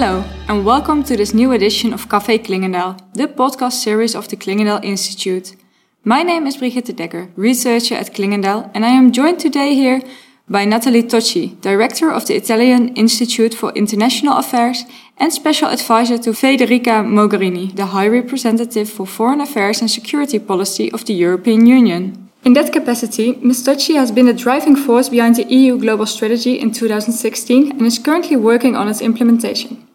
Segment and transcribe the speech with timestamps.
[0.00, 4.36] Hello, and welcome to this new edition of Café Clingendael, the podcast series of the
[4.36, 5.56] Clingendael Institute.
[6.04, 10.00] My name is Brigitte Dekker, researcher at Clingendael, and I am joined today here
[10.48, 14.84] by Nathalie Tocci, director of the Italian Institute for International Affairs
[15.16, 20.92] and special advisor to Federica Mogherini, the High Representative for Foreign Affairs and Security Policy
[20.92, 22.30] of the European Union.
[22.44, 23.66] In that capacity, Ms.
[23.66, 27.98] Tocci has been the driving force behind the EU Global Strategy in 2016 and is
[27.98, 29.87] currently working on its implementation.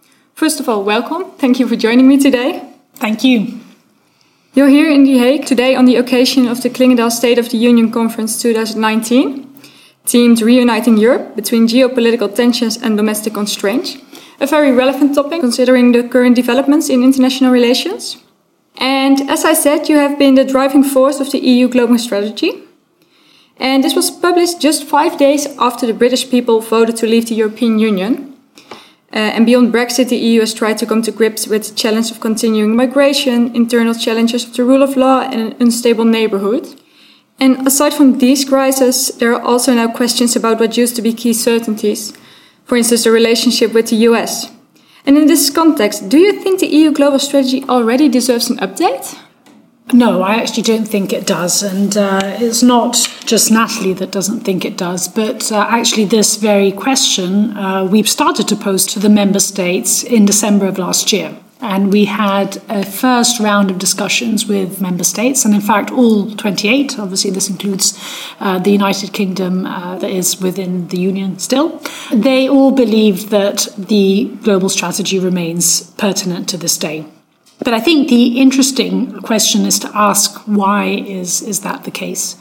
[0.43, 1.31] First of all, welcome.
[1.37, 2.69] Thank you for joining me today.
[2.95, 3.61] Thank you.
[4.53, 7.55] You're here in The Hague today on the occasion of the Clingendael State of the
[7.55, 9.47] Union Conference 2019,
[10.05, 13.95] themed Reuniting Europe between geopolitical tensions and domestic constraints.
[14.41, 18.17] A very relevant topic considering the current developments in international relations.
[18.75, 22.51] And as I said, you have been the driving force of the EU global strategy.
[23.55, 27.35] And this was published just five days after the British people voted to leave the
[27.35, 28.32] European Union.
[29.13, 32.09] Uh, and beyond Brexit, the EU has tried to come to grips with the challenge
[32.09, 36.67] of continuing migration, internal challenges of the rule of law, and an unstable neighborhood.
[37.39, 41.13] And aside from these crises, there are also now questions about what used to be
[41.13, 42.11] key certainties.
[42.65, 44.51] For instance, the relationship with the US.
[45.05, 49.15] And in this context, do you think the EU global strategy already deserves an update?
[49.91, 51.61] No, I actually don't think it does.
[51.61, 52.93] And uh, it's not
[53.25, 58.09] just Nathalie that doesn't think it does, but uh, actually, this very question uh, we've
[58.09, 61.37] started to pose to the member states in December of last year.
[61.59, 66.29] And we had a first round of discussions with member states, and in fact, all
[66.29, 66.99] 28.
[66.99, 67.97] Obviously, this includes
[68.41, 71.81] uh, the United Kingdom uh, that is within the Union still.
[72.11, 77.05] They all believe that the global strategy remains pertinent to this day.
[77.59, 82.35] But I think the interesting question is to ask why is, is that the case?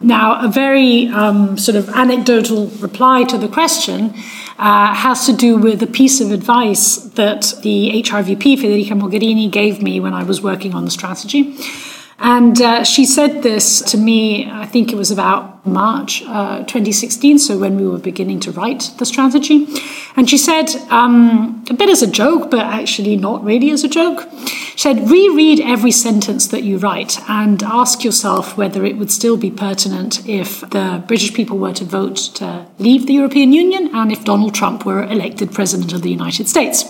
[0.00, 4.14] Now, a very um, sort of anecdotal reply to the question
[4.58, 9.82] uh, has to do with a piece of advice that the HRVP, Federica Mogherini, gave
[9.82, 11.56] me when I was working on the strategy.
[12.20, 17.38] And uh, she said this to me, I think it was about March uh, 2016,
[17.38, 19.68] so when we were beginning to write the strategy.
[20.16, 23.88] And she said, um, a bit as a joke, but actually not really as a
[23.88, 29.12] joke, she said, reread every sentence that you write and ask yourself whether it would
[29.12, 33.94] still be pertinent if the British people were to vote to leave the European Union
[33.94, 36.84] and if Donald Trump were elected President of the United States.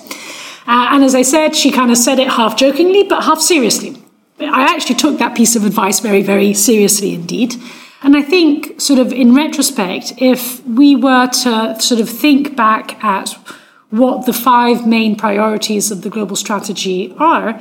[0.67, 3.97] Uh, and as I said, she kind of said it half jokingly, but half seriously.
[4.41, 7.55] I actually took that piece of advice very, very seriously indeed.
[8.03, 13.03] And I think, sort of in retrospect, if we were to sort of think back
[13.03, 13.31] at
[13.91, 17.61] what the five main priorities of the global strategy are,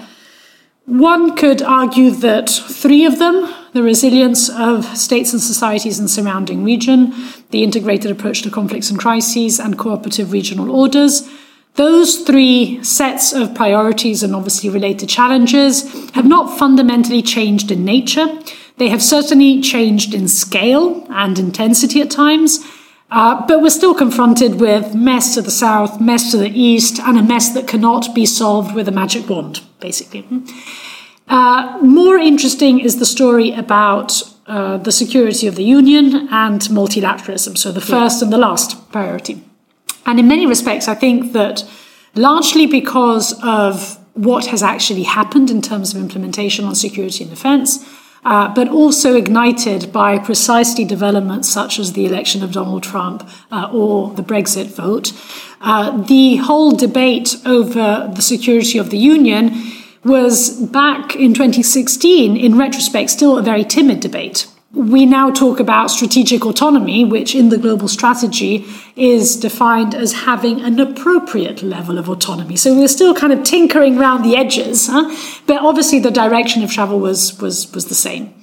[0.86, 6.64] one could argue that three of them the resilience of states and societies in surrounding
[6.64, 7.14] region,
[7.52, 11.30] the integrated approach to conflicts and crises, and cooperative regional orders
[11.78, 18.28] those three sets of priorities and obviously related challenges have not fundamentally changed in nature.
[18.78, 22.66] They have certainly changed in scale and intensity at times,
[23.12, 27.18] uh, but we're still confronted with mess to the south, mess to the east, and
[27.18, 30.26] a mess that cannot be solved with a magic wand, basically.
[31.28, 37.58] Uh, more interesting is the story about uh, the security of the Union and multilateralism,
[37.58, 39.47] so the first and the last priority.
[40.08, 41.64] And in many respects, I think that
[42.16, 47.86] largely because of what has actually happened in terms of implementation on security and defense,
[48.26, 53.70] uh, but also ignited by precisely developments such as the election of Donald Trump uh,
[53.72, 55.14] or the Brexit vote.
[55.62, 59.52] Uh, the whole debate over the security of the Union
[60.04, 64.48] was back in 2016, in retrospect, still a very timid debate
[64.78, 68.66] we now talk about strategic autonomy, which in the global strategy
[68.96, 72.56] is defined as having an appropriate level of autonomy.
[72.56, 75.10] So we're still kind of tinkering around the edges, huh?
[75.48, 78.34] but obviously the direction of travel was, was, was the same.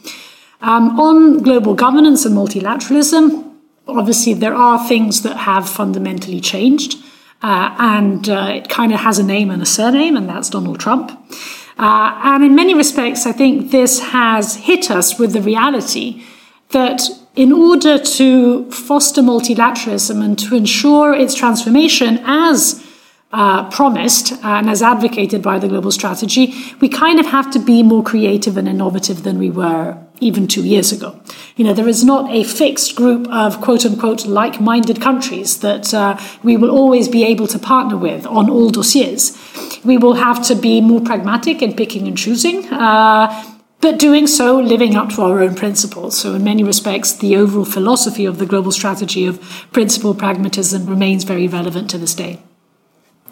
[0.60, 3.54] Um, on global governance and multilateralism,
[3.86, 6.96] obviously there are things that have fundamentally changed,
[7.42, 10.80] uh, and uh, it kind of has a name and a surname, and that's Donald
[10.80, 11.12] Trump.
[11.78, 16.24] Uh, and in many respects, I think this has hit us with the reality
[16.70, 17.02] that
[17.36, 22.84] in order to foster multilateralism and to ensure its transformation as
[23.32, 27.82] uh, promised and as advocated by the global strategy, we kind of have to be
[27.82, 31.20] more creative and innovative than we were even two years ago.
[31.56, 35.92] You know, there is not a fixed group of quote unquote like minded countries that
[35.92, 39.36] uh, we will always be able to partner with on all dossiers.
[39.84, 42.66] We will have to be more pragmatic in picking and choosing.
[42.72, 43.44] Uh,
[43.84, 46.16] but doing so living up to our own principles.
[46.18, 49.38] So, in many respects, the overall philosophy of the global strategy of
[49.72, 52.40] principle pragmatism remains very relevant to this day.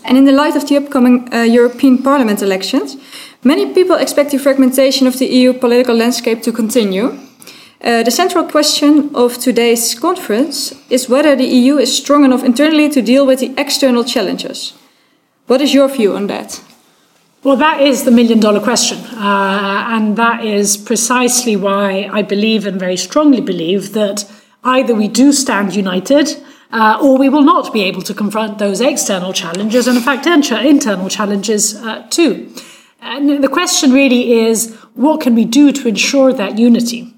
[0.04, 2.96] And in the light of the upcoming uh, European Parliament elections,
[3.43, 7.19] many people expect the fragmentation of the EU political landscape to continue.
[7.81, 12.90] Uh, the central question of today's conference is whether the EU is strong enough internally
[12.90, 14.75] to deal with the external challenges.
[15.46, 16.62] What is your view on that?
[17.44, 18.98] Well, that is the million dollar question.
[18.98, 24.30] Uh, and that is precisely why I believe and very strongly believe that
[24.62, 26.28] either we do stand united
[26.70, 30.26] uh, or we will not be able to confront those external challenges and, in fact,
[30.26, 32.48] internal challenges uh, too.
[33.00, 37.12] And the question really is what can we do to ensure that unity?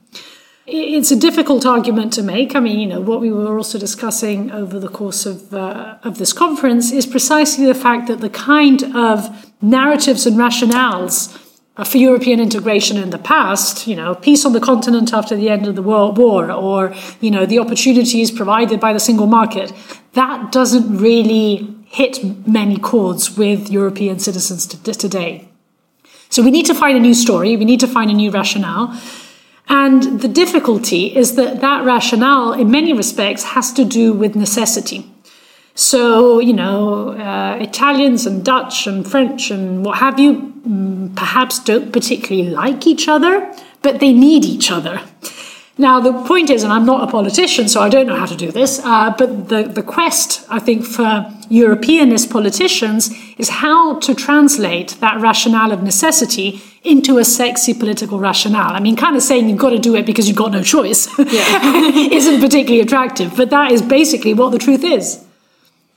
[0.66, 2.56] It's a difficult argument to make.
[2.56, 6.16] I mean, you know, what we were also discussing over the course of, uh, of
[6.16, 11.38] this conference is precisely the fact that the kind of narratives and rationales
[11.76, 15.50] uh, for European integration in the past, you know, peace on the continent after the
[15.50, 19.70] end of the World War, or, you know, the opportunities provided by the single market,
[20.14, 25.46] that doesn't really hit many chords with European citizens today.
[26.30, 28.98] So we need to find a new story, we need to find a new rationale.
[29.68, 35.10] And the difficulty is that that rationale, in many respects, has to do with necessity.
[35.74, 41.58] So, you know, uh, Italians and Dutch and French and what have you mm, perhaps
[41.58, 43.52] don't particularly like each other,
[43.82, 45.00] but they need each other.
[45.76, 48.36] Now, the point is, and I'm not a politician, so I don't know how to
[48.36, 54.14] do this, uh, but the, the quest, I think, for Europeanist politicians is how to
[54.14, 58.72] translate that rationale of necessity into a sexy political rationale.
[58.72, 61.08] I mean, kind of saying you've got to do it because you've got no choice
[61.18, 65.24] isn't particularly attractive, but that is basically what the truth is.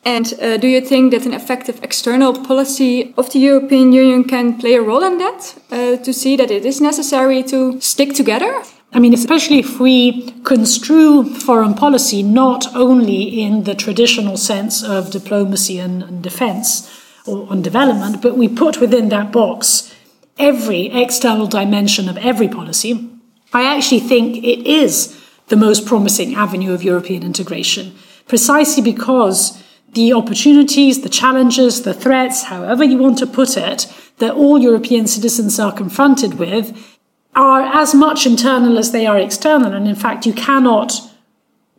[0.03, 4.57] And uh, do you think that an effective external policy of the European Union can
[4.57, 5.55] play a role in that?
[5.69, 8.63] Uh, to see that it is necessary to stick together?
[8.97, 15.11] I mean, especially if we construe foreign policy not only in the traditional sense of
[15.11, 16.91] diplomacy and, and defense
[17.27, 19.93] or on development, but we put within that box
[20.39, 23.07] every external dimension of every policy,
[23.53, 25.15] I actually think it is
[25.49, 27.95] the most promising avenue of European integration,
[28.27, 29.63] precisely because
[29.93, 33.85] the opportunities, the challenges, the threats, however you want to put it,
[34.17, 36.96] that all European citizens are confronted with
[37.37, 39.71] are as much internal as they are external.
[39.71, 40.91] And in fact, you cannot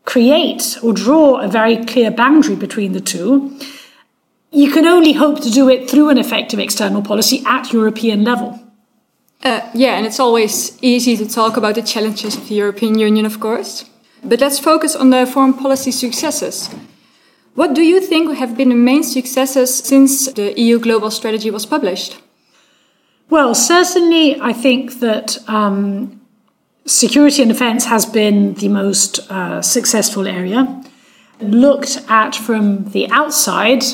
[0.04, 3.58] create or draw a very clear boundary between the two.
[4.50, 8.58] You can only hope to do it through an effective external policy at European level.
[9.42, 13.26] Uh, yeah, and it's always easy to talk about the challenges of the European Union,
[13.26, 13.84] of course.
[14.24, 16.70] But let's focus on the foreign policy successes.
[17.54, 21.66] What do you think have been the main successes since the EU Global Strategy was
[21.66, 22.18] published?
[23.30, 26.18] Well, certainly, I think that um,
[26.86, 30.82] security and defense has been the most uh, successful area.
[31.40, 33.84] Looked at from the outside,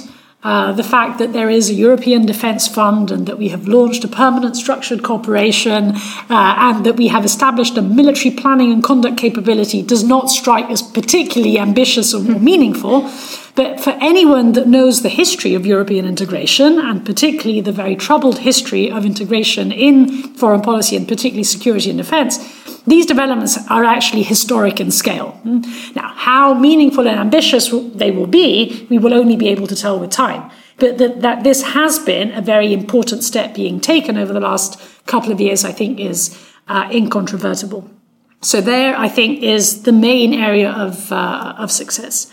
[0.44, 4.05] uh, the fact that there is a European Defence Fund and that we have launched
[4.05, 5.93] a permanent structured cooperation
[6.29, 10.69] uh, and that we have established a military planning and conduct capability does not strike
[10.70, 13.11] as particularly ambitious or meaningful.
[13.55, 18.41] But for anyone that knows the history of European integration, and particularly the very troubled
[18.41, 22.38] history of integration in foreign policy and particularly security and defense,
[22.86, 25.40] these developments are actually historic in scale.
[25.94, 29.98] Now, how meaningful and ambitious they will be, we will only be able to tell
[29.98, 30.50] with time.
[30.76, 34.81] But that, that this has been a very important step being taken over the last
[35.06, 36.38] couple of years, I think, is
[36.69, 37.88] uh, incontrovertible.
[38.41, 42.31] So there, I think, is the main area of, uh, of success.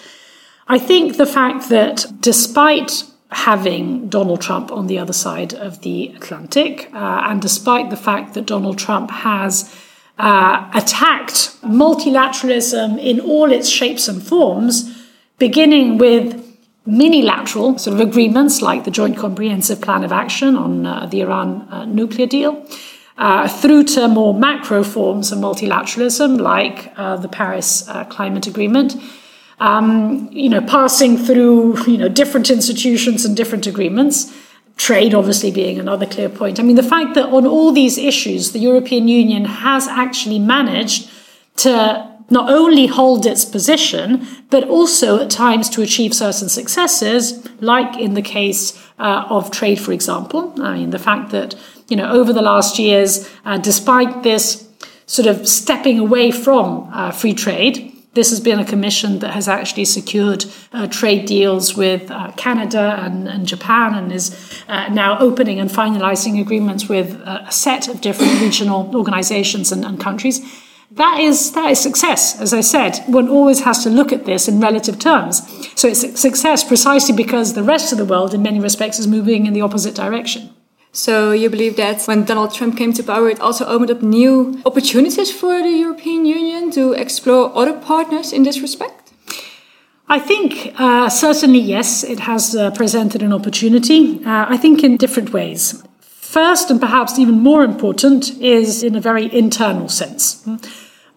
[0.67, 6.10] I think the fact that despite having Donald Trump on the other side of the
[6.15, 9.74] Atlantic, uh, and despite the fact that Donald Trump has
[10.18, 15.06] uh, attacked multilateralism in all its shapes and forms,
[15.38, 16.38] beginning with
[16.86, 21.68] minilateral sort of agreements like the Joint Comprehensive Plan of Action on uh, the Iran
[21.70, 22.65] uh, nuclear deal,
[23.18, 28.96] uh, through to more macro forms of multilateralism like uh, the Paris Climate Agreement
[29.62, 34.34] um, you know, passing through, you know, different institutions and different agreements.
[34.88, 36.59] Trade, obviously, being another clear point.
[36.59, 41.07] I mean, the fact that on all these issues, the European Union has actually managed
[41.57, 41.71] to
[42.31, 48.15] not only hold its position, but also at times to achieve certain successes, like in
[48.15, 50.51] the case uh, of trade, for example.
[50.59, 51.53] I mean, the fact that,
[51.88, 54.67] you know, over the last years, uh, despite this
[55.05, 59.48] sort of stepping away from uh, free trade, this has been a commission that has
[59.48, 65.18] actually secured uh, trade deals with uh, Canada and, and, Japan and is uh, now
[65.20, 70.41] opening and finalizing agreements with uh, a set of different regional organizations and, and countries.
[70.91, 72.39] that is that is success.
[72.41, 75.41] As I said, one always has to look at this in relative terms.
[75.75, 79.46] So it's success precisely because the rest of the world, in many respects, is moving
[79.46, 80.50] in the opposite direction.
[80.93, 84.62] So you believe that when Donald Trump came to power, it also opened up new
[84.65, 89.13] opportunities for the European Union to explore other partners in this respect?
[90.10, 94.19] I think uh, certainly yes, it has uh, presented an opportunity.
[94.25, 95.81] Uh, I think in different ways.
[96.01, 100.45] First, and perhaps even more important, is in a very internal sense.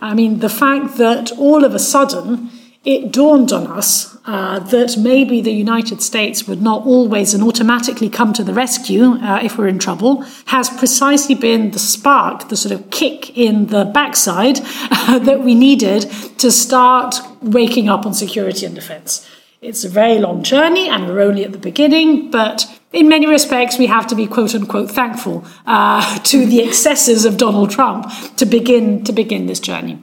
[0.00, 2.50] I mean, the fact that all of a sudden
[2.84, 8.10] it dawned on us uh, that maybe the United States would not always and automatically
[8.10, 12.56] come to the rescue uh, if we're in trouble has precisely been the spark, the
[12.56, 14.60] sort of kick in the backside
[14.90, 16.02] uh, that we needed
[16.38, 19.28] to start waking up on security and defense.
[19.62, 23.78] It's a very long journey and we're only at the beginning, but in many respects,
[23.78, 28.44] we have to be quote unquote thankful uh, to the excesses of Donald Trump to
[28.44, 29.98] begin, to begin this journey.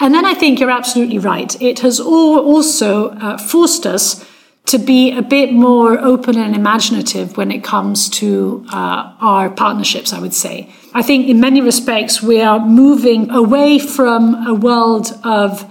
[0.00, 1.60] And then I think you're absolutely right.
[1.60, 4.24] It has also uh, forced us
[4.66, 10.12] to be a bit more open and imaginative when it comes to uh, our partnerships,
[10.12, 10.68] I would say.
[10.92, 15.64] I think in many respects we are moving away from a world of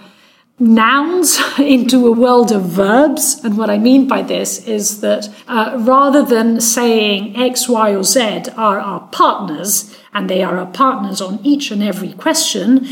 [0.60, 3.40] nouns into a world of verbs.
[3.44, 8.04] And what I mean by this is that uh, rather than saying X, Y, or
[8.04, 12.88] Z are our partners, and they are our partners on each and every question,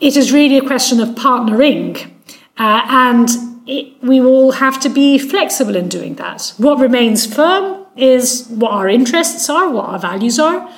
[0.00, 2.10] it is really a question of partnering.
[2.56, 3.28] Uh, and
[3.66, 6.52] it, we will have to be flexible in doing that.
[6.58, 10.70] What remains firm is what our interests are, what our values are.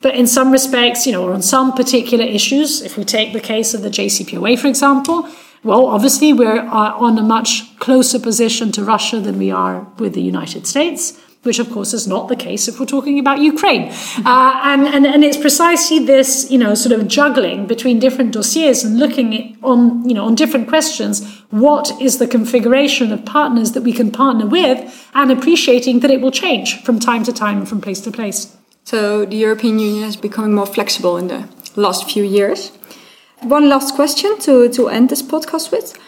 [0.00, 3.40] But in some respects, you know, or on some particular issues, if we take the
[3.40, 5.28] case of the JCPOA, for example,
[5.64, 10.14] well, obviously, we're uh, on a much closer position to Russia than we are with
[10.14, 13.90] the United States which of course is not the case if we're talking about Ukraine.
[14.24, 18.84] Uh, and, and, and it's precisely this, you know, sort of juggling between different dossiers
[18.84, 21.42] and looking on, you know, on different questions.
[21.50, 26.20] What is the configuration of partners that we can partner with and appreciating that it
[26.20, 28.56] will change from time to time and from place to place.
[28.84, 32.72] So the European Union is becoming more flexible in the last few years.
[33.40, 35.98] One last question to, to end this podcast with.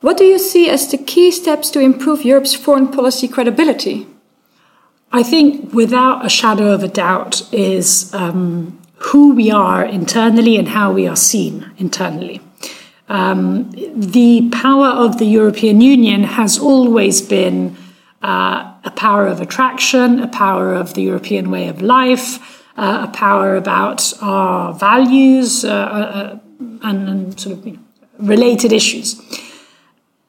[0.00, 4.06] What do you see as the key steps to improve Europe's foreign policy credibility?
[5.14, 10.68] I think, without a shadow of a doubt, is um, who we are internally and
[10.68, 12.40] how we are seen internally.
[13.08, 17.76] Um, the power of the European Union has always been
[18.22, 23.12] uh, a power of attraction, a power of the European way of life, uh, a
[23.12, 26.38] power about our values uh, uh
[26.82, 27.78] and, and, sort of you know,
[28.18, 29.20] related issues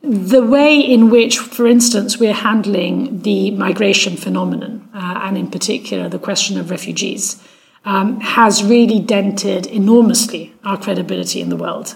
[0.04, 6.10] the way in which, for instance, we're handling the migration phenomenon, uh, and in particular
[6.10, 7.42] the question of refugees,
[7.86, 11.96] um, has really dented enormously our credibility in the world.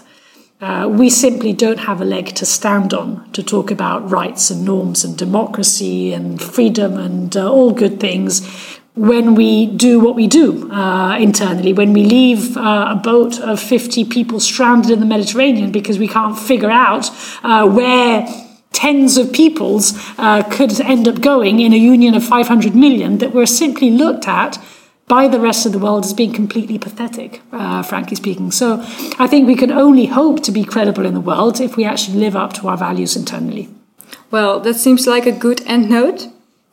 [0.60, 4.64] Uh, we simply don't have a leg to stand on to talk about rights and
[4.64, 8.40] norms and democracy and freedom and uh, all good things
[8.98, 13.60] when we do what we do uh, internally, when we leave uh, a boat of
[13.60, 17.10] 50 people stranded in the Mediterranean because we can't figure out
[17.42, 18.26] uh, where
[18.72, 23.32] tens of peoples uh, could end up going in a union of 500 million, that
[23.32, 24.58] we're simply looked at
[25.06, 28.50] by the rest of the world as being completely pathetic, uh, frankly speaking.
[28.50, 28.80] So
[29.18, 32.18] I think we can only hope to be credible in the world if we actually
[32.18, 33.68] live up to our values internally.
[34.30, 36.28] Well, that seems like a good end note.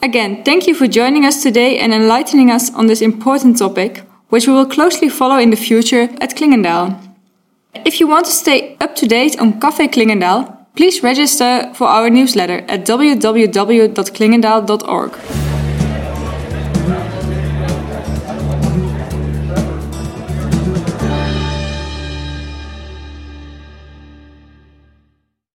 [0.06, 4.46] Again, thank you for joining us today and enlightening us on this important topic, which
[4.46, 6.96] we will closely follow in the future at Clingendael.
[7.86, 12.12] If you want to stay up to date on Café Clingendael, please register for our
[12.12, 15.45] newsletter at www.clingendael.org.